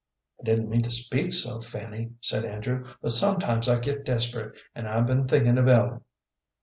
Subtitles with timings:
[0.39, 4.87] "I didn't mean to speak so, Fanny," said Andrew, "but sometimes I get desperate, and
[4.89, 6.01] I've been thinking of Ellen."